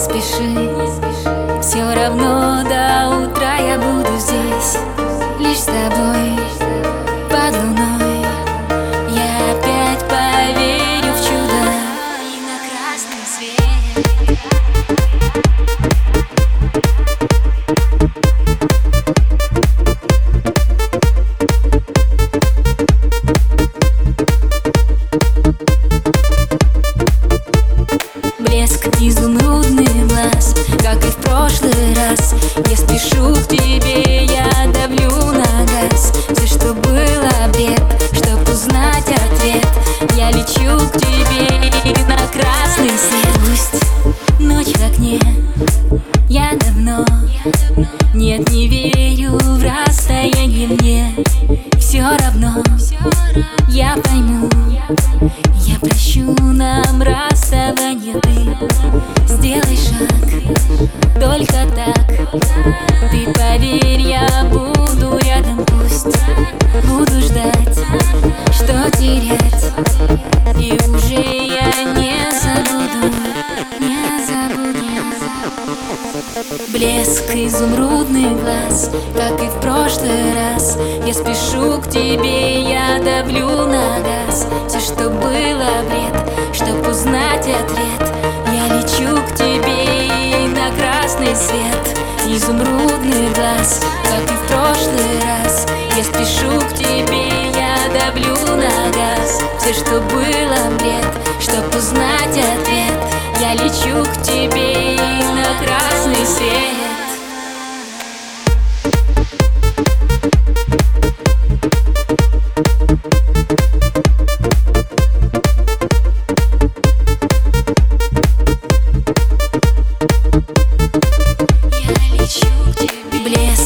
спеши. 0.00 0.70
Все 1.60 1.84
равно 1.94 2.62
до 2.64 3.18
утра 3.18 3.56
я 3.56 3.78
буду 3.78 4.16
здесь 4.18 4.78
Лишь 5.38 5.58
с 5.58 5.64
тобой 5.66 6.39
Я 32.56 32.76
спешу 32.76 33.34
к 33.34 33.48
тебе, 33.48 34.24
я 34.24 34.70
давлю 34.72 35.32
на 35.32 35.64
газ. 35.64 36.12
Все, 36.32 36.46
что 36.46 36.74
было 36.74 37.30
бред, 37.52 37.82
чтоб 38.12 38.48
узнать 38.48 39.06
ответ. 39.08 39.66
Я 40.16 40.30
лечу 40.30 40.78
к 40.88 40.98
тебе 40.98 41.70
на 42.06 42.16
красный 42.28 42.90
свет. 42.98 43.28
Пусть 43.46 44.40
ночь 44.40 44.76
в 44.76 44.84
окне, 44.84 45.20
я 46.28 46.52
давно. 46.56 47.04
Нет, 48.14 48.50
не 48.50 48.68
верю 48.68 49.38
в 49.38 49.62
расстояние 49.62 50.68
мне. 50.68 51.14
Все 51.78 52.02
равно, 52.02 52.62
я 53.68 53.96
пойму. 53.96 54.48
Я 55.66 55.78
прощу 55.78 56.34
нам 56.40 57.00
расставание. 57.00 58.20
Ты 58.20 59.36
сделай 59.36 59.76
шаг, 59.76 61.20
только 61.20 61.66
так 61.76 62.09
Ты 62.30 63.26
поверь, 63.32 64.02
я 64.02 64.44
буду 64.44 65.18
рядом 65.18 65.64
Пусть 65.66 66.16
буду 66.86 67.20
ждать, 67.20 67.76
что 68.52 68.88
терять. 68.92 69.64
И 70.56 70.78
уже 70.88 71.14
я 71.14 71.72
не 71.92 72.14
забуду, 72.30 73.16
не 73.80 74.24
забуду 74.24 74.86
Блеск 76.68 77.34
изумрудный 77.34 78.30
глаз, 78.36 78.92
как 79.16 79.42
и 79.42 79.48
в 79.48 79.60
прошлый 79.60 80.32
раз. 80.32 80.78
Я 81.04 81.12
спешу 81.12 81.80
к 81.80 81.88
тебе, 81.88 82.62
я 82.62 83.00
давлю 83.02 83.66
на 83.66 83.98
газ. 84.00 84.46
Все, 84.68 84.78
что 84.78 85.10
было 85.10 85.82
бред, 85.88 86.14
чтоб 86.52 86.86
узнать 86.86 87.48
ответ. 87.48 88.14
Я 88.46 88.76
лечу 88.76 89.20
к 89.26 89.34
тебе 89.34 90.46
на 90.46 90.70
красный 90.76 91.34
свет 91.34 91.89
Изумрудный 92.32 93.28
глаз, 93.34 93.80
как 94.04 94.22
и 94.22 94.36
в 94.36 94.46
прошлый 94.46 95.20
раз. 95.24 95.66
Я 95.96 96.04
спешу 96.04 96.60
к 96.60 96.74
тебе, 96.74 97.50
я 97.50 97.76
давлю 97.92 98.36
на 98.54 98.90
газ. 98.92 99.42
Все, 99.58 99.74
что 99.74 100.00
было 100.00 100.70
бред, 100.78 101.04
чтоб 101.40 101.74
узнать 101.74 102.28
ответ. 102.28 102.94
Я 103.40 103.54
лечу 103.54 104.08
к 104.08 104.22
тебе 104.22 105.19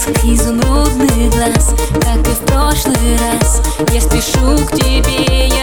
блеск 0.04 0.24
изумрудных 0.24 1.30
глаз 1.30 1.74
Как 2.02 2.26
и 2.26 2.30
в 2.30 2.40
прошлый 2.46 3.16
раз. 3.18 3.62
Я 3.92 4.00
спешу 4.00 4.56
к 4.66 4.72
тебе, 4.72 5.53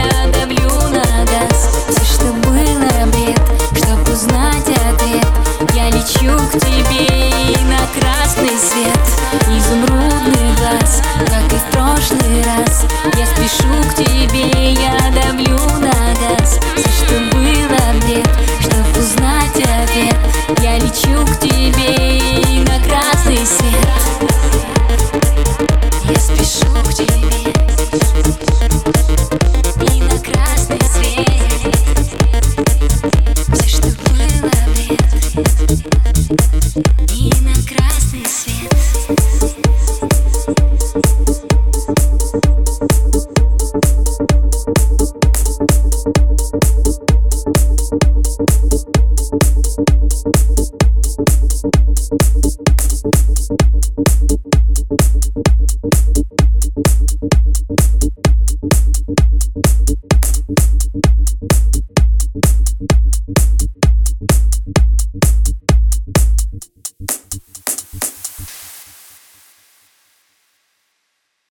Имя 37.10 37.56
красный 37.68 38.26
свет. 38.26 39.81